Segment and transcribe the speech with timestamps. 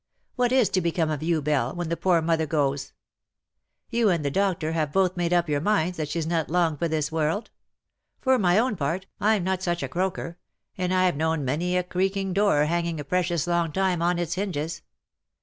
[0.35, 2.91] What is to become of you_, Belle, when the poor mother goes?
[3.91, 6.87] You and the doctor have both made up your minds that she's not long for
[6.87, 7.51] this world.
[8.19, 10.39] For my own part, Fm not such a croaker,
[10.75, 14.81] and Fve known many a creaking door hanging a precious long time on its hinges.